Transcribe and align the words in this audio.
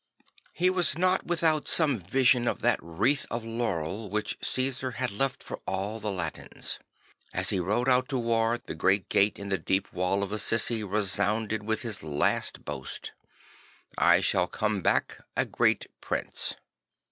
He 0.51 0.71
was 0.71 0.97
not 0.97 1.27
without 1.27 1.67
some 1.67 1.99
vision 1.99 2.47
of 2.47 2.61
that 2.61 2.79
wreath 2.81 3.27
of 3.29 3.45
laurel 3.45 4.09
which 4.09 4.39
Cæsar 4.39 4.95
has 4.95 5.11
left 5.11 5.43
for 5.43 5.59
all 5.67 5.99
the 5.99 6.09
Latins. 6.09 6.79
As 7.35 7.51
he 7.51 7.59
rode 7.59 7.87
out 7.87 8.09
to 8.09 8.17
war 8.17 8.57
the 8.57 8.73
great 8.73 9.09
gate 9.09 9.37
in 9.37 9.49
the 9.49 9.59
deep 9.59 9.93
wall 9.93 10.23
of 10.23 10.31
Assisi 10.31 10.83
resounded 10.83 11.61
with 11.67 11.83
his 11.83 12.01
last 12.01 12.65
boast," 12.65 13.11
I 13.95 14.21
shall 14.21 14.47
come 14.47 14.81
back 14.81 15.19
a 15.37 15.45
great 15.45 15.85
prince." 16.01 16.55